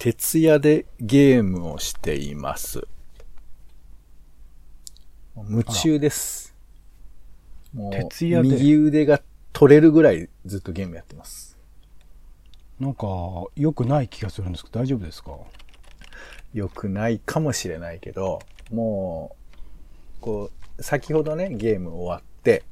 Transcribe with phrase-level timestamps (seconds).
[0.00, 2.88] 徹夜でゲームをしています。
[5.36, 6.56] 夢中です。
[7.74, 9.20] もう、徹夜で右腕が
[9.52, 11.58] 取れるぐらいずっとゲームやってます。
[12.78, 13.06] なんか、
[13.56, 15.36] 良くない気がするんですけど、大丈夫ですか？
[16.54, 18.38] 良くないかもしれないけど、
[18.72, 22.64] もう、こう、先ほどね、ゲーム終わって、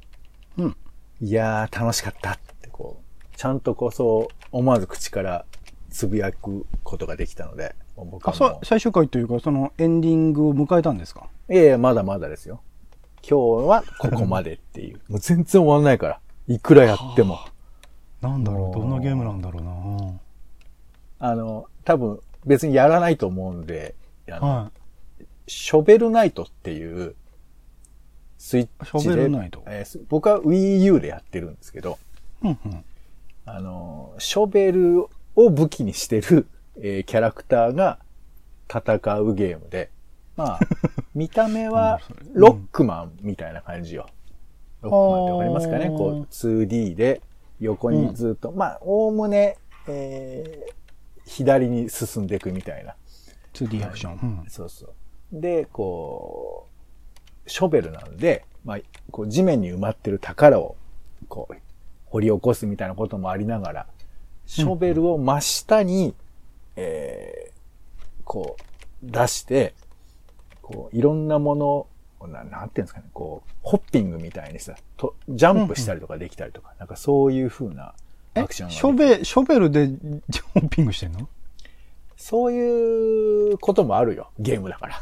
[0.57, 0.77] うん。
[1.21, 5.45] いやー、楽しかったって、こう、ちゃんとこそ、思わず口から
[5.89, 11.27] つぶやくことができたので、僕はあ、最終回というか、そのエンディングを迎えたんですか？
[11.49, 12.61] いやいや、まだまだですよ。
[13.21, 14.99] 今日はここまでっていう。
[15.09, 16.19] もう全然終わんないから。
[16.47, 17.39] いくらやっても。
[18.21, 20.19] なんだろう、どんなゲームなんだろうな
[21.19, 23.95] あの、多分別にやらないと思うんで、
[24.29, 24.71] あのは
[25.47, 27.15] ショベルナイトっていう、
[28.37, 28.99] スイッチで。
[29.01, 29.63] ショベルナイト？
[29.67, 31.97] えーす僕は Wii U でやってるんですけど、
[32.43, 32.47] い。
[32.47, 32.85] うんうん。
[33.45, 35.07] あの、ショベル
[35.45, 36.47] を武器にしてる、
[36.81, 37.99] えーキャラクターが
[38.69, 39.89] 戦うゲームで、
[40.35, 40.59] まあ、
[41.15, 41.99] 見た目は
[42.33, 44.07] ロックマンみたいな感じよ。
[44.81, 45.87] ロックマンってわかりますかね？
[45.89, 47.21] こう 2D で
[47.59, 50.79] 横にずっと、まあ、おおむね、えー
[51.25, 52.95] 左に進んでいくみたいな。
[53.53, 54.41] 2D アクション。
[54.43, 54.91] うんそうそう。
[55.31, 56.67] で、こ
[57.45, 58.79] う、ショベルなんで、まあ、
[59.11, 60.75] こう地面に埋まってる宝を、
[61.27, 61.55] こう、
[62.05, 63.87] 掘り起こすみたいなこともありながら、
[64.49, 66.15] ショベルを真下に、
[66.75, 67.49] えー
[68.23, 68.63] こう、
[69.03, 69.73] 出して、
[70.61, 71.87] こう、いろんなものを、
[72.27, 77.93] ななんていうんですかね、こう、ホッピングみたいにさ、とジャンプしたりとかできたりとか、なんかそういう風な
[78.35, 81.27] えアクションショベ、ショベルでジョンピングしてんの？
[82.17, 85.01] そういうこともあるよ、ゲームだから。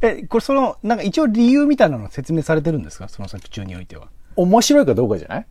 [0.00, 3.08] え、これその、なんか一応理由みたいなの説明されてるんですか？
[3.08, 4.08] その作中においては。
[4.36, 5.46] 面白いかどうかじゃない？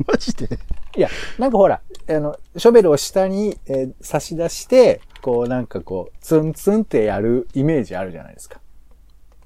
[0.06, 0.58] マジで？
[0.96, 1.08] いや、
[1.38, 8.60] なんかほら、あの、ショベルを下に、えー差し出して、こうなんかこう、ツンツンってやるイメージあるじゃないですか。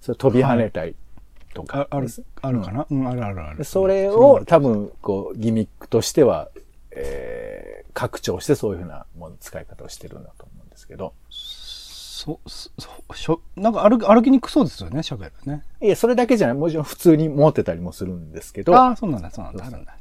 [0.01, 0.95] それ飛び跳ねたり
[1.55, 2.09] とかあある
[2.43, 2.87] あるかな？
[2.91, 3.65] うん、あるあるある。
[3.65, 6.51] それを多分、こう、ギミックとしては、
[6.91, 11.13] えー拡張してそういうふうなもの使い方をしてるんだと思うんですけど。
[11.31, 15.63] そ、そ、そしょ、なんか歩き、歩きにくそうですよね、ショベルね。
[15.81, 16.57] いや、それだけじゃない。
[16.57, 19.97] もちろん普通に持ってたりもするんですけど、ああ、そうなんだ、そうなんだ、あるんだ。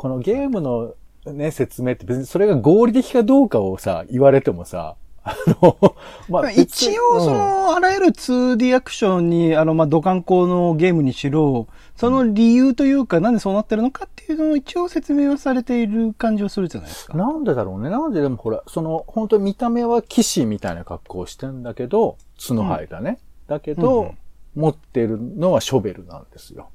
[0.00, 0.94] このゲームの
[1.26, 5.94] ね、説明って別にそれが合理的かどうかをさ、言われてもさ、あの、
[6.30, 17.18] まあ、一応、そうんの、あらゆる 2D アクションに、あの、まあ、土管工のゲームにしろ、その理由というか、なんでそうなってるのかっていうのを一応説明はされている感じはするじゃないですか。
[17.18, 17.90] なんでだろうね。
[17.90, 23.18] なんででもほら、その、本当に見た目は騎士みたいな格好をしてんだけど、角生えたね。
[23.48, 24.18] だけど、うんうん
[24.56, 26.70] 持ってるのはショベルなんですよ。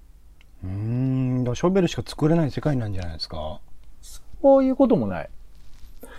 [0.64, 3.60] うーん、だからショベルしか作れない世界なんじゃないですか？
[4.42, 5.30] こういうこともない。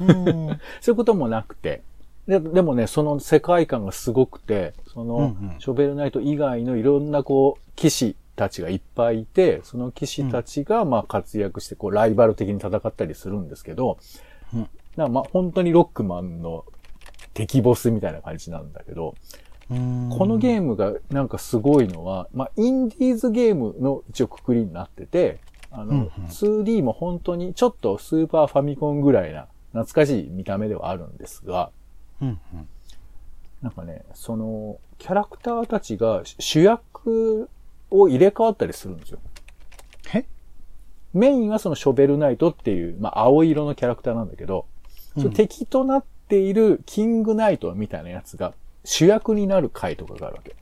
[0.00, 0.60] うん。
[0.80, 1.82] そういうこともなくて。
[2.26, 13.98] ででもね、その世界観がすごくて、その、うんうんショベルナイト以外のいろんなこう、騎士たちがいっぱいいて、その騎士たちがまあ活躍して、こう、ライバル的に戦ったりするんですけど、
[14.52, 16.64] うんまあ本当にロックマンの
[17.34, 19.14] 敵ボスみたいな感じなんだけど、
[19.68, 25.38] このゲームがなんかすごいのは、まあ、インディーズゲームの一応くくりになってて、
[25.72, 31.70] あの、うんうん 2D も本当にちょっとスーパーファミコンぐらいな懐かしい見た目ではあるんですが、
[32.22, 32.68] うん、うん。
[33.60, 37.50] なんかね、その、キャラクターたちが主役
[37.90, 39.18] を入れ替わったりするんですよ。
[40.14, 40.24] え？
[41.12, 44.66] メインはそのショベルナイトっていう、まあ、青色のキャラクターなんだけど、
[45.16, 48.52] うん敵となっているキングナイトみたいなやつが
[48.86, 50.56] 主役になる回とかがあるわけ。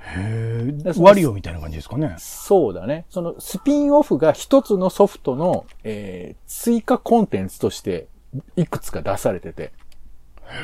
[0.00, 2.14] へえ、ワリオみたいな感じですかね。
[2.18, 3.04] そうだね。
[3.10, 8.08] そのスピンオフが一つのソフトの、えー追加コンテンツとして
[8.56, 9.72] いくつか出されてて、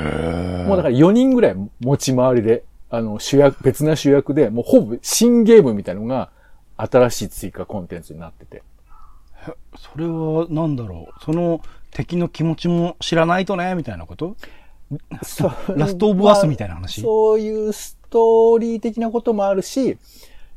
[0.01, 6.31] へもうだから4人ぐらい持ち回りで、あの主役、別な主役で、もうほぼ新ゲームみたいなのが
[6.77, 8.63] 新しい追加コンテンツになってて。
[9.77, 11.25] それは何だろう。
[11.25, 11.61] その
[11.91, 14.37] 敵の気持ちも知らないとね、みたいなこと？
[14.91, 17.01] ラストオブアスみたいな話？
[17.01, 19.99] まあそういうストーリー的なこともあるし、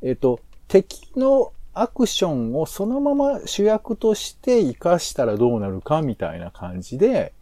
[0.01, 7.33] えっ、と、敵のアクションをそのまま主役として活かしたらどうなるかみたいな感じで、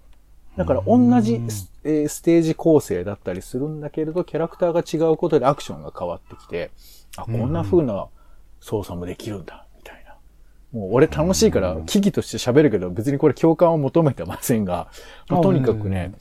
[0.57, 6.71] だから同じス,、えーステージ構成だったりするんだけれど、キャラクターが違うことでアクションが変わってきて、
[7.17, 8.07] あ、こんな風な
[8.61, 9.64] 操作もできるんだ。
[10.75, 14.89] もう俺楽しいから、危機として喋るけど、別にこれ共感を求めてませんが、
[15.29, 16.11] もうとにかくね、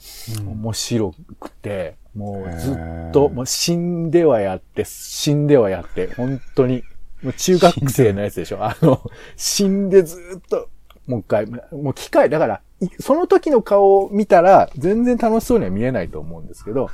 [0.47, 6.83] 面白くて、もうずっと、もう死んではやって、死んではやって、本当に、
[7.21, 8.59] もう中学生のやつでしょ。
[8.63, 9.01] あの、
[9.35, 10.69] 死んでずっと、
[11.05, 16.89] もう一回、もう機械、だから、いその時の顔を見たら、全然楽しそうには見えないと思うんですけど、 っ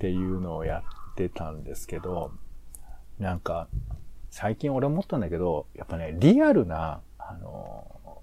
[0.00, 0.82] ていうのをや
[1.12, 2.32] ってたんですけど、
[3.20, 3.68] なんか、
[4.34, 8.20] 最近俺思ったんだけど、やっぱね、リアルな、あの、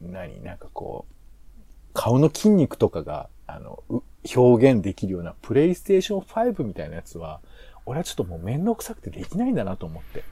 [0.00, 1.62] 何なんかこう、
[1.94, 4.00] 顔の筋肉とかが、あの、う
[4.36, 7.40] 表現できるようなプレイステーション5みたいなやつは、
[7.84, 10.24] 俺はちょっともうめんどくさくてできないんだなと思って。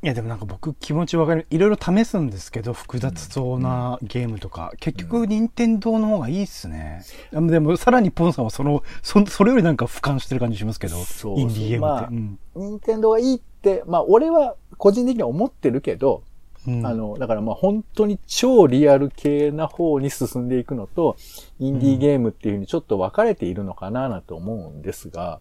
[0.00, 1.46] いやでもなんか僕気持ちわかる。
[1.50, 4.72] いろいろ試すんですけど、複雑そうなゲームとか。
[4.78, 7.02] 結局、任天堂の方がいいっすね。
[7.32, 12.00] でもでも、さらにポンさんはその、そそれよりなんか俯瞰してる感じしますけど、そうインディーゲームって。
[12.00, 13.47] まあうん任天堂がいいって、
[13.86, 16.22] まあ俺は個人的には思ってるけど、
[16.66, 21.16] うんあの、だからまあ本当に超リアル系な方に進んでいくのと、
[21.58, 25.40] インディーゲームっていうふうにちょっと分かれているのかななんて思うんですが、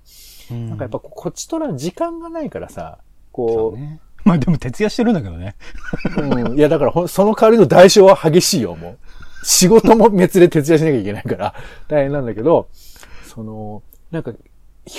[0.52, 4.00] うんなんかやっぱこっちとら時間がないからさ、そこう、うね。
[4.24, 5.56] まあでも徹夜してるんだけどね。
[6.18, 8.98] うん、いやだからその代わりの代償は激しいよ、もう。
[9.44, 11.54] 仕事も滅で徹夜しなきゃいけないから、
[11.88, 12.70] 大変なんだけど、
[13.26, 14.34] その、なんか、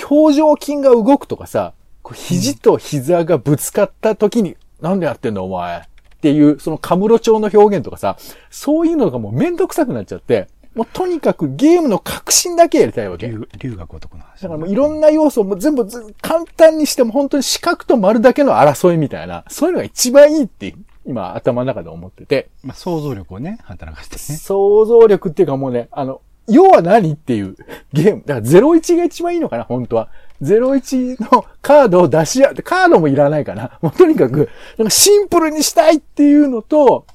[0.09, 1.73] 表情筋が動くとかさ、
[2.13, 5.81] 肘と膝がぶつかった時に、なんでやってんのお前っ
[6.21, 8.17] ていう、そのカムロ調の表現とかさ、
[8.49, 13.27] そういうのがもうめんどくさくなっちゃって、もうとにかくゲームの革新だけやりたいわけ。
[13.27, 14.41] 龍、龍が如くの話。
[14.41, 24.37] だからもういろんな要素も全部ず簡単にしても本当に四角と丸だけの争いみたいな、そういうのが一番いいって今頭の中で思ってて、まあ想像力をね、働かせてね。
[24.37, 27.55] 想像力っていうかもうね、あの、要は何っていう
[27.93, 28.23] ゲーム。
[28.25, 30.09] だから01が一番いいのかな、本当は。
[30.41, 32.55] 01のカードを出し合う。
[32.55, 33.77] カードもいらないかな。
[33.81, 37.05] もうとにかく、なんかシンプルにしたいっていうのと、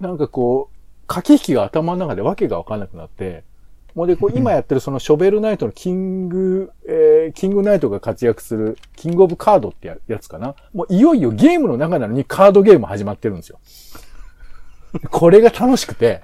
[0.00, 0.76] なんかこう、
[1.06, 3.44] 駆け引きが頭の中でわけがわかんなくなって、
[3.94, 10.54] もうで、こう、今やってるそのショベルナイトのキング、えー、キングナイトが活躍する、キングオブカードってややつかな。
[10.72, 13.58] もういよいよゲームの中なのにカードゲーム始まってるんですよ。
[15.10, 16.22] これが楽しくて、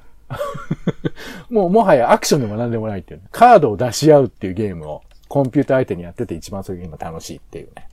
[1.51, 7.89] もうもはやアクションでも何でもないっていうね、カードを出し合うっていうゲームをコンピューター相手にやってて一番それが今楽しいっていうね、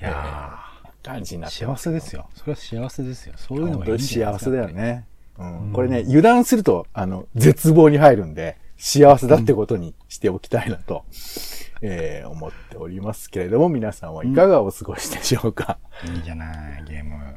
[0.00, 0.58] いや
[1.02, 1.64] 感じになーって。
[1.64, 2.28] 幸せですよ。
[2.34, 3.34] それは幸せですよ。
[3.36, 4.68] そういうのがいい幸せだよ。
[4.68, 5.06] ね。
[5.38, 5.72] うん。
[5.72, 11.04] これね、油断すると、あの、絶望に入るんで、幸せだってことにしておきたいなと、
[11.80, 15.78] えー思っておりますけれども、皆さんはいかがお過ごしでしょうか。
[16.14, 17.36] いいじゃない、ゲーム。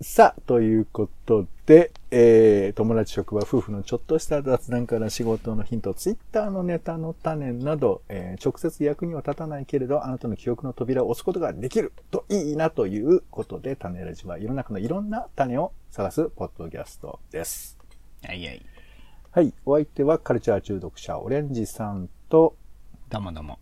[0.00, 17.76] さあ、ということで、えー、友達職場夫婦のちょっとした雑談から仕事のヒント、ツイッターのネタの種など、えー直接役には立たないけれど、あなたの記憶の扉を押すことができるといいなということで、種ラジは世の中のいろんな種を探すポッドキャストです。
[18.22, 18.62] はいはい。
[19.32, 19.52] はい。
[19.64, 22.54] お相手はカルチャー中毒者オレンジさんと
[23.10, 23.58] どうもどうも。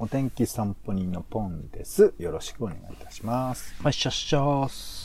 [0.00, 2.14] お天気散歩人のポンです。
[2.18, 3.80] よろしくお願いいたします。
[3.80, 5.03] はい、しゃっしゃーす。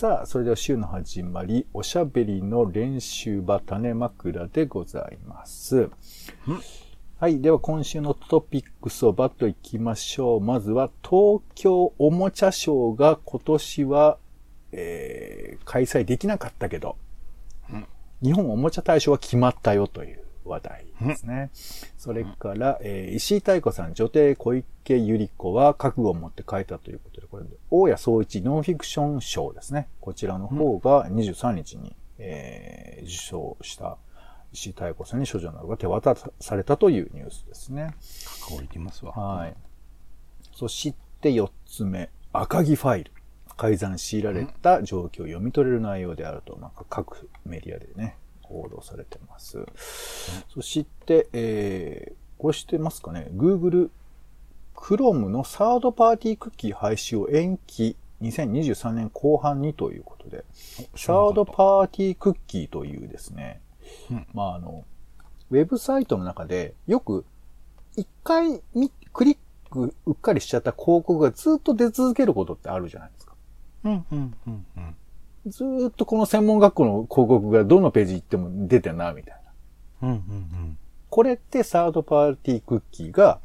[0.00, 5.90] さあ、それでは週の始まり、おしゃべりの練習場種枕でございます。
[7.18, 7.42] はい。
[7.42, 10.40] では今週のトピックスをバッといきましょう。
[10.40, 14.16] まずは東京おもちゃショーが今年は、
[14.72, 16.96] えー開催できなかったけど、
[18.22, 21.50] 日本おもちゃ大賞は決まったよという話題ですね。
[21.96, 29.88] それから、えー石井太子さん、女帝小池百合子は覚悟を持って書いたということで、これで、大谷総一ノンフィクション賞ですね。
[30.00, 33.96] こちらの方が23日に、えー受賞した
[34.52, 37.94] 石井太子さんに処女などが手渡されたというニュースですね。
[38.40, 39.12] 覚悟いきますわ。
[39.12, 39.56] はい。
[40.54, 43.12] そして4つ目、赤木ファイル。
[43.60, 48.16] 改ざん強いられた状況を読み取れる内容であると、なんか各メディアでね、
[48.50, 49.64] 報道されてます。
[50.52, 53.90] そして、えー、これ知ってますかね ?Google
[54.74, 60.44] Chrome のサードパーティークッキー廃止を延期2023年後半にということで、
[60.96, 63.60] サードパーティークッキーというですね、
[64.10, 64.84] うんまああの、
[65.50, 67.24] ウェブサイトの中でよく
[67.96, 69.36] 一回みクリッ
[69.70, 73.34] クうっかりしちゃった広告がずっと出続けることってあるじゃないですか。
[73.84, 74.96] うん、うん、うん、うん。
[75.46, 79.34] ずーっとこの専門学校の広告がどのページ行っても出てんな、みたい
[80.02, 80.08] な。
[80.08, 80.78] うん、うん、
[81.08, 83.40] これってサードパーティークッキーが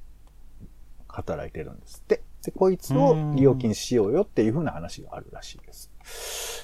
[1.07, 2.21] 働いてるんですって。
[2.43, 5.89] で、こいつを利用禁止しようよっていう風な話があるらしいです。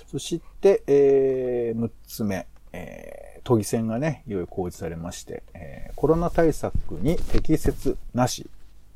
[0.08, 8.50] そして、えー、6つ目、えー、都議選がね、いよいよ公示されまして、えーコロナ対策に適切なし、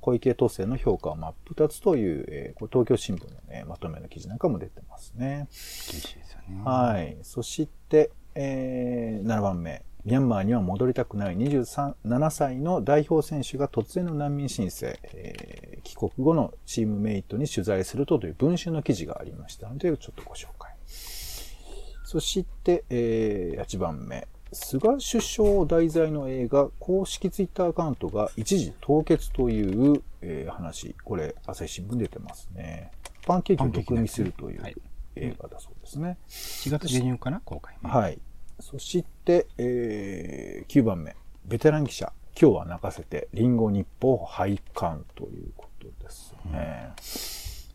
[0.05, 5.47] 小池都政の評価は真っ二つという、えーこれ東京新聞の、ね、まとめの記事なんかも出てますね。
[5.49, 6.61] 厳しいですよね。
[6.63, 7.17] はい。
[7.23, 9.83] そして、えー、7番目。
[10.03, 20.75] ミャンマーには戻りたくない23 7歳の代表選手が突然の難民申請、えー帰国後のチームメイトに取材するとという文春の記事がありましたので、ちょっとご紹介。
[20.87, 24.27] そして、えー、8番目。
[24.55, 30.95] 菅首相を題材の映画、公式ツイッターアカウントが一時凍結という、えー話。
[31.03, 32.91] これ、朝日新聞出てますね。
[33.25, 34.75] パンケーキを毒味するというはい
[35.17, 36.17] 映画だそうですね。
[36.29, 37.41] 4月下旬かな？
[37.43, 37.75] 公開。
[37.83, 38.19] はい。
[38.59, 41.15] そして、えー、9番目。
[41.45, 42.13] ベテラン記者。
[42.39, 46.93] 今日は泣かせて、リンゴ日報廃刊ということですね。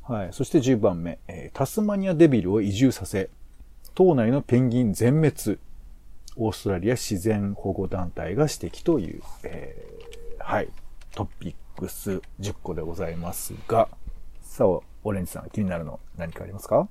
[0.02, 0.32] はい。
[0.32, 1.18] そして10番目。
[1.28, 3.28] えータスマニアデビルを移住させ、
[3.94, 5.58] 島内のペンギン全滅。
[6.42, 10.68] オーストラリア自然保護団体が指摘という、えーはい。
[11.14, 13.88] トピックス10個でございますが、
[14.40, 16.88] さあ、オレンジさん気になるの何かありますか？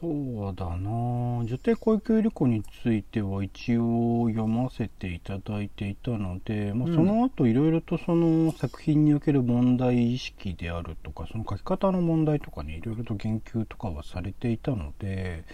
[0.00, 15.44] そうだな受定小池百合子については一応読ませていただいていたので、まあ、うんその後いろいろとその作品における問題意識であるとかその書き方の問題とかにいろいろと言及とかはされていたので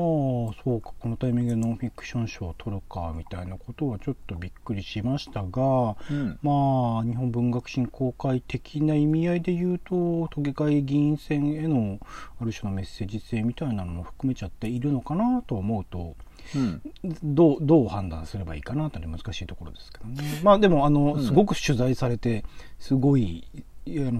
[0.00, 6.38] まあそうかこのタイミングでノンフィクション賞を取るかみたいなことはちょっとびっくりしましたが、うん。
[6.42, 11.98] まあ、日本文学振興会的な意味合いで言うと、都議会議員選への
[12.40, 16.16] ある種のメッセージ性みたいなのも含めちゃっているのかなと思うと、
[16.54, 16.82] うん。
[17.22, 20.22] どう、どう判断すればいいかなというのは難しいところですけどね。
[20.42, 22.44] まあでも、あの、うんすごく取材されて、
[22.78, 23.46] すごい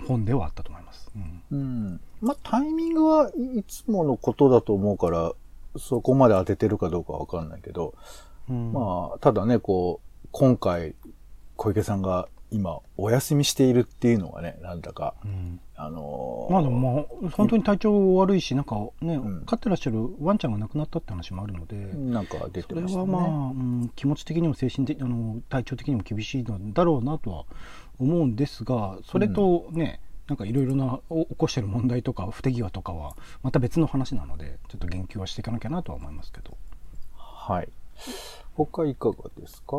[0.06, 1.10] 本ではあったと思います。
[1.14, 2.00] うんうん。
[2.20, 5.32] まあ、タイミングはいつものことだと思うから、
[5.78, 7.94] そこまで当ててるかどうかわかんないけど、
[8.48, 8.72] うん。
[8.72, 10.94] まあ、ただね、こう、今回、
[11.56, 15.60] 小池さんが今、お休みしているっていうのがね、なんだか、うん。
[15.76, 19.42] あのーまあでもまあ、本当に体調悪いし、なんかね、ん。
[19.46, 23.12] 飼ってらっしゃるワンちゃんが亡くなったって話もあるので、なんか出それてましたね。
[23.12, 27.44] はまあ、うん、気持ち的にも精神的あの体調的にも厳しいのだろうなとは
[27.98, 30.00] 思うんですがそれとね、
[30.30, 36.56] なんかいろいろなお起こしてる問題とか不手際とかはまた別の話なのでちょっと言及はしていかなきゃなとは思いますけど
[37.16, 37.68] はい。
[38.54, 39.76] 他いかがですか？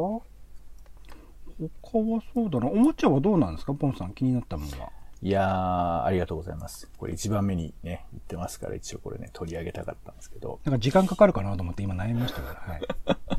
[1.88, 3.74] 他はそうだなおもちゃはどうなんですか？
[3.74, 4.90] ポンさん気になったものは
[5.24, 6.90] いやー、ありがとうございます。
[6.98, 10.60] これ一番目にね、言ってますから、一応これね、取り上げたかったんですけど。
[10.66, 12.82] なんか時間かかるかなと思って今悩みましたから、はい、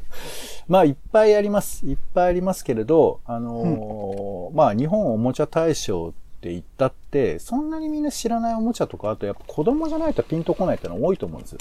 [0.68, 1.84] まあ、いっぱいあります。
[1.84, 11.56] いっぱいありますけれど、あのーまあ、日本おもちゃ大賞って言ったって、そんなにみんな知らないおもちゃとか、あとやっぱ子供じゃないとピンとこないってのは多いと思うんです。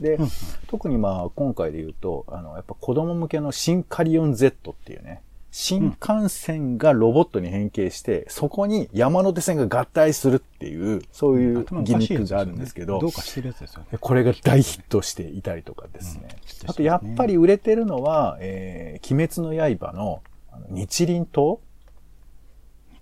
[0.00, 0.28] で、うん
[0.68, 5.20] 特にまあ、今回で言うと、あの、やっぱ子供向けの新カリオン Z っていうね、
[5.50, 16.22] 新幹線がロボットに変形して、そこに山手線が合体するっていう、そういうギミックがあるんですけど、どうかしてるやつですよねでこれが大ヒットしていたりとかですね。
[16.62, 20.22] うんあと、やっぱり売れてるのは、えー、鬼滅の刃の
[20.70, 21.58] 日輪刀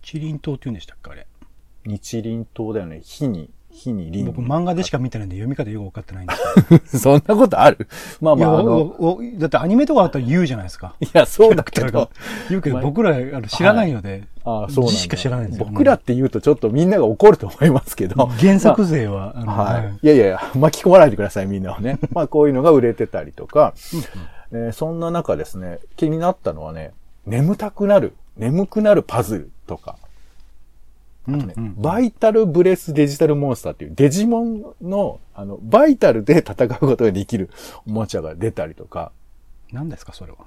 [0.03, 1.27] 一輪刀って言うんでしたっけあれ。
[1.85, 3.01] 日輪刀だよね。
[3.03, 4.25] 火に、火に輪。
[4.25, 7.89] 僕漫画でしか見てないんで読み方よく分かってないんですけど そんなことある？
[8.21, 8.65] まあまあ、あ
[9.39, 10.95] だってアニメとかだったら言うじゃないですか。
[11.01, 12.01] いや、そうだけど。
[12.01, 12.09] ら、
[12.49, 15.67] 言うけど、まあ僕らあの知らないので、ああ、そうなんしか知らないんですよ。
[15.67, 18.27] 僕らって言うとちょっとみんなが怒ると思いますけど。
[18.27, 20.07] 原作勢は、あのはい。
[20.07, 20.09] い。
[20.09, 21.99] やいやいや、巻き込まないでください、みんなはね。
[22.13, 23.75] まあ、こういうのが売れてたりとか、
[24.53, 26.91] えーそんな中ですね、気になったのはね、
[27.25, 29.97] 眠たくなる、眠くなるパズルとか、
[31.29, 37.51] ねうんうんバイタルブレスデジタルモンスターっていうデジモンの、あの、バイタルで戦うことができる
[37.87, 39.13] おもちゃが出たりとか、
[39.71, 40.39] 何ですか、それは？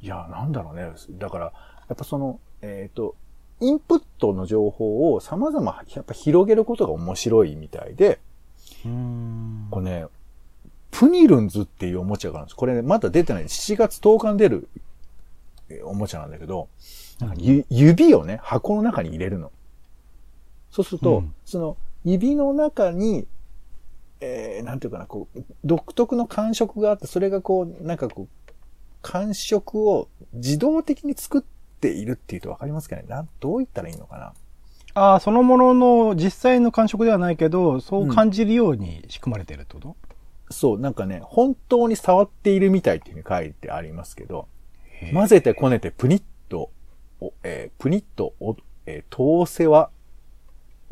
[0.00, 0.90] いや、なんだろうね。
[1.18, 1.52] だから、や
[1.94, 3.16] っぱその、えっ、と、
[3.60, 8.20] インプットの情報を様々やっぱ広げることが面白いみたいで、
[8.84, 9.68] うーん。
[9.70, 10.06] これね、
[10.92, 12.56] プニルンズっていうおもちゃがあるんです。
[12.56, 13.44] これね、まだ出てない。
[13.44, 14.68] 7月10日に出る
[15.68, 16.68] えーおもちゃなんだけど、
[17.22, 19.50] なんかゆ指をね、箱の中に入れるの。
[20.70, 21.34] そうすると、うん。
[21.44, 23.26] その指の中に、
[24.20, 28.52] えー、なんていうかな、こう、独特の感触があって、それがこう、なんかこう、
[29.02, 31.42] 感触を自動的に作っ
[31.80, 33.04] ているっていうとわかりますかね？
[33.08, 34.32] なんどう言ったらいいのかな？
[34.94, 39.96] ああ、そのものの実際の感触ではないけど、そう感じるように仕組まれてるってこと、
[40.50, 44.46] そう、なんかね、本当に触っているみたいっていうふうに書いてありますけど、
[45.12, 46.22] 混ぜてこねてプニッ
[47.42, 49.90] えープニッとお、えー、通せは、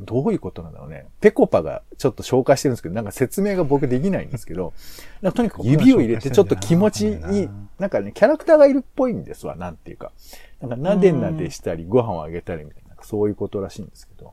[0.01, 1.07] どういうことなんだろうね。
[1.21, 4.73] ペコパがちょっと紹介してるんですけど、なんか説明が僕できないんですけど、
[5.21, 10.13] なんかとにかく指を入れてちょっと気持ちいい、なんかね、キャラクターがいるっぽいんですわ、なんていうか。
[10.61, 14.33] なんかなでなでしたり、ご飯をあげたりみたいな、そういうことらしいんですけど、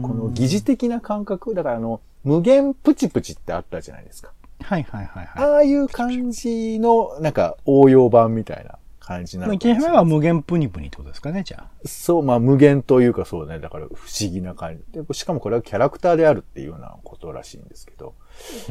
[0.00, 4.32] この疑似的な感覚、だからあの、無限プチプチってあったじゃないですか。
[4.62, 5.44] はいはいはいはい。
[5.44, 11.88] ああいう感じの、なんか応用版みたいな感じなまあ、の一年目は無限プニプニってことですかね、じゃあ。
[11.88, 14.84] そう、まあ無限というかそうね、だから不思議な感じ。
[14.92, 18.14] で、しかもこれはキャラクターであるっていうようなことらしいんですけど、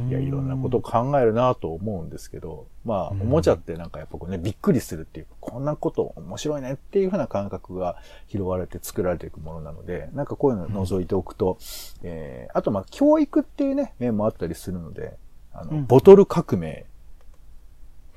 [0.10, 7.98] いや、いろんなことを考えるなと思うんですけど、まあ、おもちゃってなんかやっぱこうね、びっくりするっていうか、こんなこと面白いねっていうふうな感覚が
[8.28, 11.58] 拾われて作られていくものなので、なんかこういうのを覗いておくと、
[12.02, 15.16] えー、あとまあ、教育っていうね、面もあったりするので、
[15.54, 15.86] あの、うん。
[15.86, 16.86] ボトル革命、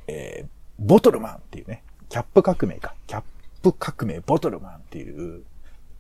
[0.08, 2.94] えー、ボトルマンっていうね、キャップ革命か。
[3.06, 3.22] キャッ
[3.62, 5.42] プ革命、ボトルマンっていう、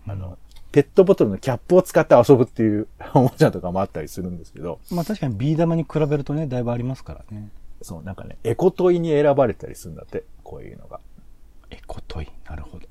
[0.06, 0.38] あの、
[0.72, 7.48] ペットボトルのキャップを使って遊ぶっていう おもちゃとかもあったりするんですけど、まあ確かにビー玉に比べるとね、だいぶありますからね。
[7.82, 11.00] そう、なんかね、エコトイに選ばれたりするんだって、こういうのが。
[11.70, 12.28] エコトイ？
[12.48, 12.86] なるほど。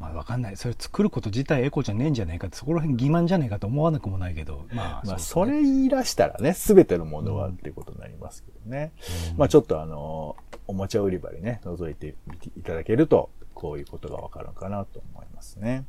[0.00, 0.56] まあわかんない。
[0.56, 8.92] それ作ること自体エコじゃねえんじゃねえかって、そこら辺欺瞞じゃねえかと思わなくもないけど、まあ、まあ、それ言い出したらね、すべてのものはっていうことになりますけどね。
[9.36, 15.84] まあ、ちょっとあの、おもちゃ売り場にね、覗いてみていただけると、こういうことがわかるかなと思いますね。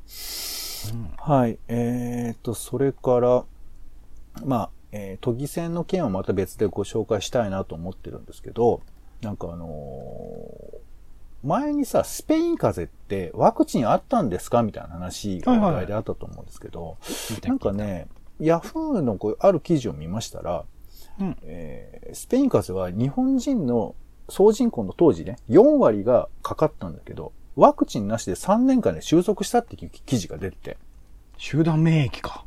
[1.17, 1.58] はい。
[1.67, 3.44] えーと、それから、
[4.44, 8.82] まあ、えー都議選の件はまた別でご紹介したいなと思ってるんですけど、
[9.22, 10.77] なんかあのー
[11.44, 16.98] 前にさ、スペイン風邪ってワクチンあったんですかみたいな話が話題であったと思うんですけど、
[17.44, 18.08] なんかね、
[18.39, 20.65] ヤフーのこうある記事を見ましたら、
[21.20, 23.96] うんえースペイン風邪は日本人の
[24.29, 30.77] 総人口の当時ね、4割がかかったんだけど、ワクチンなしで3年間で収束したっていう記事が出てて、
[31.38, 32.46] 集団免疫か。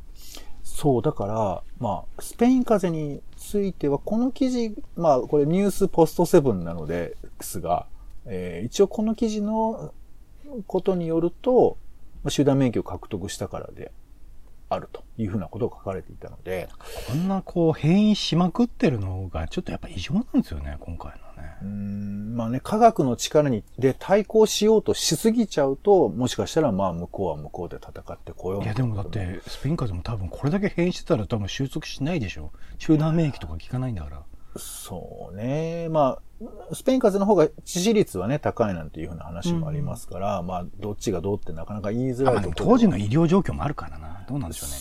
[0.62, 7.86] そう、だから、まあ、スペイン風邪については、この記事、まあ、これニュースポストセブンなのですが、
[8.26, 9.92] えー一応この記事の
[10.66, 11.78] ことによると、
[12.22, 13.90] まあ集団免疫を獲得したからで
[14.68, 16.68] あるというふうなことが書かれていたので、
[17.08, 21.68] こんなこう変異しまくってるのがちょっとやっぱ異常なんですよね、今回のねうー。
[21.68, 32.52] んまあね、科学の力に、で対抗しようとしすぎちゃうと、もしかしたらまあ向こうは向こうで戦ってこよういやでもだって、スペイン風邪も多分これだけ変異してたら多分収束しないでしょ。
[32.78, 34.22] 集団免疫とか効かないんだから。
[34.58, 35.88] そうね。
[35.90, 44.08] まあ、スペイン風邪の方が致死率はね、高いなんていうふうな話もありますから、まあ、どっちがどうってなかなか言いづらいところ当時の医療状況もあるからな。
[44.28, 44.76] どうなんでしょうね。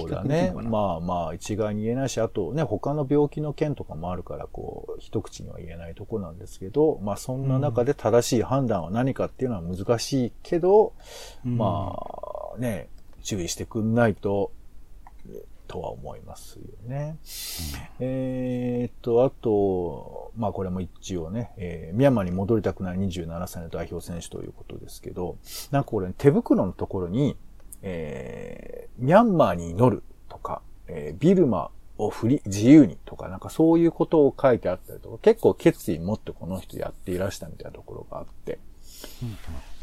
[0.00, 0.52] そうだね。
[0.56, 0.62] あ。
[0.62, 10.92] まあまあ、一概に言えないし、あとね、他の病気の件とかもあるから、こう、一口には言えないとこなんですけど、まあそんな中で正しい判断は何かっていうのは難しいけど、
[11.44, 11.96] うんま
[12.56, 12.88] あ、ね、
[13.22, 14.52] 注意してくんないと、
[15.72, 17.16] とは思いますよね。
[17.98, 25.38] えーっと、あと、まあこれも一応ね、えーミャンマーに戻りたくない27歳の代表選手ということですけど、
[25.70, 27.36] なんかこれ、手袋のところに、
[27.80, 38.58] えーミャンマーに祈るとか、えービルマを振り、自由にとか、なんかそういうことを書いてあったりとか、結構決意持ってこの人やっていらしたみたいなところがあって、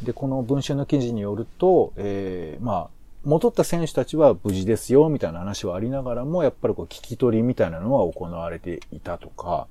[0.04, 9.68] で、この文春の記事によると、えーまあ、戻った選手たちは無事ですよ、みたいな話はありながらも、やっぱりこう聞き取りみたいなのは行われていたとか、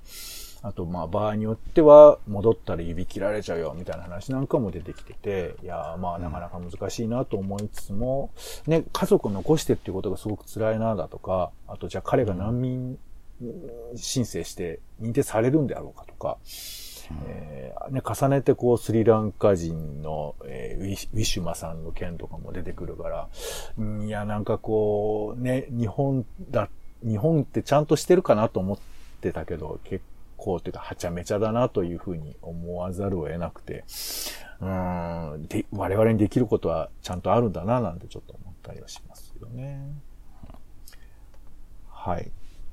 [0.61, 8.29] あと、まあ、場合によっては、戻ったら指切られちゃうよ、みたいな話なんかも出てきてて、いや、まあ、なかなか難しいなと思いつつも、
[8.67, 12.99] ね、家族を残してっていうことがすごく辛いな、だとか、あと、じゃあ彼が難民
[13.95, 16.37] 申請して認定されるんであろうかとか、
[17.27, 23.29] えーね、重ねてこうスリランカ人の、えーウィシュマさんの件とかも出てくるから、
[23.83, 26.69] んいや、なんかこう、ね、日本だ、
[27.03, 28.79] 日本ってちゃんとしてるかなと思っ
[29.21, 30.03] てたけど、結
[30.37, 33.83] 構っていうか、はちゃめちゃだなというふうに思わざるを得なくて、
[34.61, 39.81] うん、で、我々にできることはちゃんとあるんだな、なんてちょっと思ったりはしますよね。
[41.89, 42.31] はい。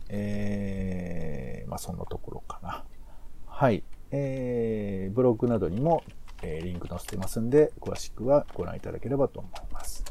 [0.08, 2.84] えー、まあそんなところかな。
[3.46, 3.82] はい。
[4.10, 6.02] えー、ブログなどにも、
[6.42, 10.04] えーリンク載せてますんで、詳しくはご覧いただければと思います。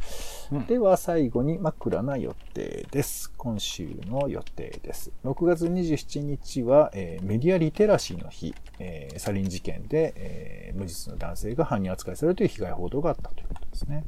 [0.52, 3.32] うんでは最後に枕な予定です。
[3.36, 5.12] 今週の予定です。
[5.24, 14.04] 6月27日は、えーメディアリテラシーの日、えーサリン事件で、えー無実の男性が犯人扱いされるという被害報道があったということですね。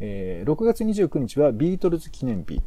[0.00, 2.60] えー6月29日はビートルズ記念日。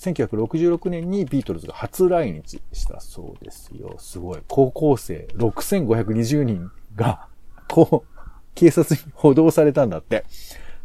[0.00, 3.96] 1966年にビートルズが初来日したそうですよ。
[3.98, 4.38] すごい。
[4.48, 7.28] 高校生6520人が、
[7.68, 8.20] こう、
[8.54, 10.24] 警察に補導されたんだって。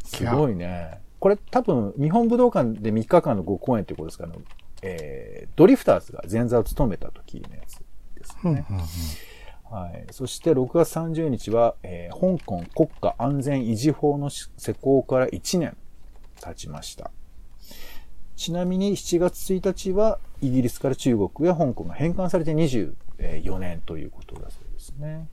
[0.04, 1.00] すごいね。
[1.20, 4.34] これ多分、日本武道館で3日間のご公演ってことですから、
[4.82, 7.80] えー、ドリフターズが前座を務めた時のやつ
[8.16, 8.66] ですね。
[9.72, 10.06] はい。
[10.12, 15.78] そして6月30日は、えー香港国家安全維持法の施行から1年
[16.42, 17.12] 経ちました。
[18.36, 25.28] ちなみに7月1日はイギリスから中国や香港が返還されて24年ということだそうですね。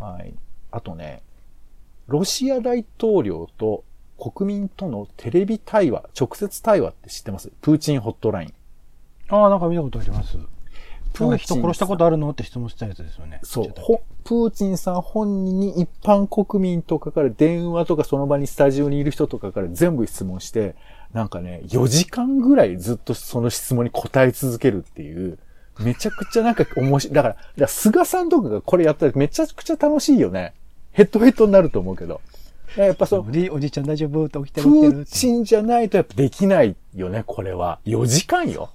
[0.00, 0.34] はい。
[0.70, 1.22] あとね、
[2.06, 3.84] ロシア大統領と
[4.18, 7.50] 国民とのテレビ対話、直接対話って知ってます？
[7.60, 8.54] プーチンホットライン。
[9.28, 10.38] ああ、なんか見たことあります。
[11.12, 13.40] プなんか人殺したことあるのって質問したやつですよね。
[13.42, 13.74] そう。
[13.76, 20.74] ほプーチンさん本人に一般国民とかから電話とかその場にスタジオにいる人とかから全部質問して、
[21.12, 25.38] なんかね、4時間ぐらいずっとその質問に答え続けるっていう、
[25.78, 27.14] めちゃくちゃなんか面白い。
[27.14, 30.54] だから、だから菅さんとかがこれやったらめちゃくちゃ楽しいよね。
[30.92, 32.20] ヘッドヘッドになると思うけど。
[32.76, 35.10] やっぱそのお、じおじいちゃん大丈夫って起きてプる起きてるって。
[35.10, 37.78] ーチンじゃないとやっぱできないよね、これは。
[37.84, 38.70] 4時間よ。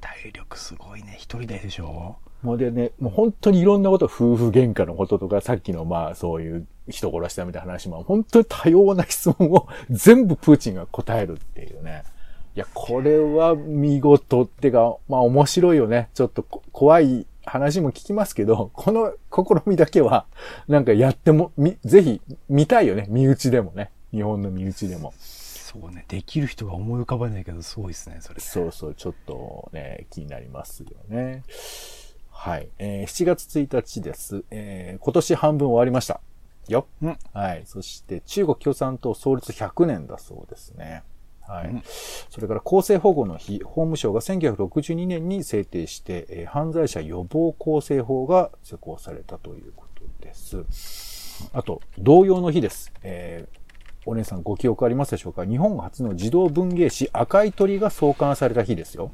[0.00, 1.16] 体力すごいね。
[1.18, 12.04] 一人ででしょもうでね、もう本当にいろんなこと、夫婦喧嘩のこととか、さっきのまあそういう人殺したみたいな話も、本当に多様な質問を全部プーチンが答えるっていうね。
[12.54, 16.10] いや、これは見事ってか、まあ面白いよね。
[16.12, 20.26] ちょっとこ怖い話も聞きますけど、この試みだけは、
[20.68, 23.06] なんかやっても、み、ぜひ見たいよね。
[23.08, 23.90] 身内でもね。
[24.12, 25.14] 日本の身内でも。
[25.18, 26.04] そうね。
[26.08, 28.40] できる人が思い浮かばないけど、すごいですね、それ。
[28.40, 31.42] そうそう、ちょっとね、気になりますよね。
[32.36, 32.68] はい。
[32.78, 34.44] えー7月1日です。
[34.50, 36.20] えー今年半分終わりました。
[36.68, 36.86] よ。
[37.02, 37.62] うんはい。
[37.64, 41.02] そして、中国共産党創立100年だそうですね。
[41.46, 41.68] はい。
[41.68, 41.82] うん
[42.28, 50.64] それから、公正保護の日、法務省が1962年に制定して、えー犯罪者予防公正法が施行されたということです。
[51.52, 52.92] あと、同様の日です。
[53.02, 53.58] えー
[54.06, 55.46] お姉さんご記憶ありますでしょうか？
[55.46, 59.12] 日本初の児童文芸誌赤い鳥が創刊された日ですよ。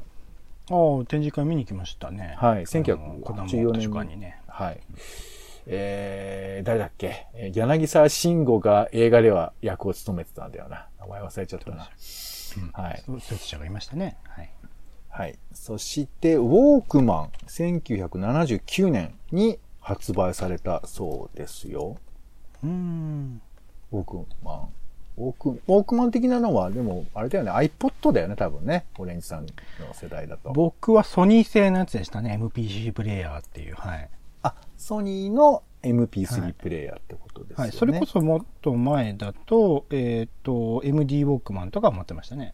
[0.71, 2.35] ああ、展示会見に来ましたね。
[2.37, 4.41] はいあの1984子供年にね。
[4.47, 4.79] はい。
[5.67, 7.27] えー、誰だっけ？
[7.35, 10.87] えー柳沢慎吾が映画では役を務めてたんだよな。
[10.99, 11.89] 名前忘れちゃったな。
[12.73, 13.03] はい。
[13.05, 14.17] そうそういう者がいましたね。
[14.27, 14.51] はい。
[15.09, 15.37] はい。
[15.53, 21.97] そして、ウォークマン、1979年に発売されたそうですよ。
[22.63, 23.41] うーん。
[23.91, 24.69] ウォークマン。
[25.17, 28.85] ウォーク、ウォークマン的なのは、でも、あれだよね、iPod だよね、多分ね。
[28.97, 29.51] オレンジさんの
[29.93, 30.51] 世代だと。
[30.51, 32.37] 僕はソニー製のやつでしたね。
[32.41, 33.75] MPC プレイヤーっていう。
[33.75, 34.09] はい。
[34.43, 37.63] あ、ソニーのは MP3 いプレイヤーってことですよね。
[37.63, 37.71] はい。
[37.71, 42.53] それこそもっと前だと、えっ、と、MD ウォークマンとか持ってましたね。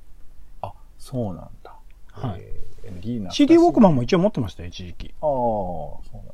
[0.62, 1.76] あ、そうなんだ。
[2.12, 5.08] はいえー MD な CD ウォークマンも一応持ってましたよ、一時期。
[5.08, 6.34] ああ、そうなんだ。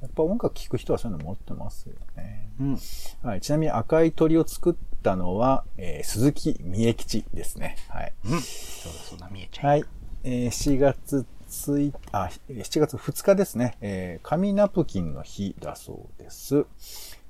[0.00, 2.50] やっぱ音楽聴く人はそういうの持ってますよね。
[2.60, 2.78] うん。
[3.22, 3.40] はい。
[3.40, 7.76] ちなみに赤い鳥を作ったのは、えー鈴木三重吉ですね。
[7.88, 8.12] はい。
[8.24, 8.40] うん。
[8.40, 9.66] そうだそうだ、見えちゃう。
[9.66, 9.84] はい。
[10.24, 13.76] えー7月1日、あ、7月2日ですね。
[13.80, 16.66] えー紙ナプキンの日だそうです。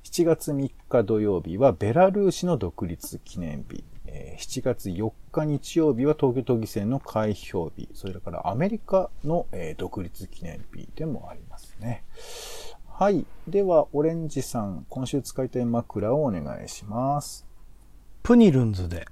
[0.04, 3.84] 7月3日土曜日はベラルーシの独立記念日。
[4.10, 7.88] えー7月4日日曜日は東京都議選の開票日。
[7.92, 12.04] それからアメリカの、えー独立記念日でもありますね。
[12.86, 13.26] はい。
[13.46, 17.46] では、オレンジさん、今週使いたい枕をお願いします。
[18.22, 19.06] プニルンズで。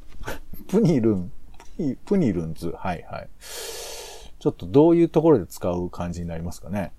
[0.68, 1.32] プニルン、
[1.76, 2.74] プニプニルンズ。
[2.76, 3.28] はいはい。
[4.38, 6.92] ちょっとどういうところで使う感じになりますかね？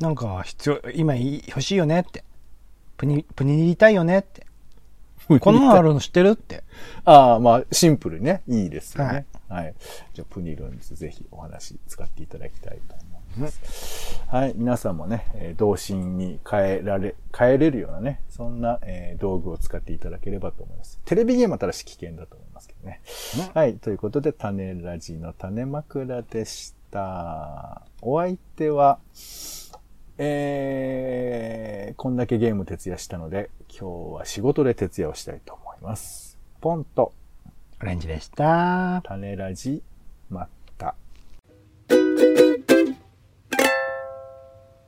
[0.00, 2.24] なんか、必要、今欲しいよねって。
[2.96, 4.46] プニ、プニりたいよねって。
[5.40, 6.64] こんなのあるの知ってるって。
[7.04, 9.26] ああ、まあ、シンプルにね、いいですよね。
[9.48, 9.74] はい。
[10.12, 14.20] じゃあ、プニルンズ、ぜひお話使っていただきたいと思います。
[14.28, 14.52] はい。
[14.56, 21.00] 皆さんもね、えー童心に変えられ、変えれるようなね、そんな、えー道具を使っていただければと思います。
[21.04, 23.00] テレビゲームはただし危険だと思いますけどね。
[23.54, 23.74] はい。
[23.78, 27.82] ということで、種ラジの種枕でした。
[28.02, 28.98] お相手は、
[30.18, 36.38] えー、こんだけゲーム徹夜したので、今日は仕事で徹夜をしたいと思います。
[36.60, 37.12] ポンと。
[37.82, 39.02] オレンジでした。
[39.04, 39.82] 種ラジ、
[40.30, 40.94] また。